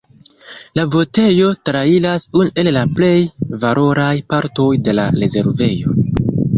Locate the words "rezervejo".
5.23-6.01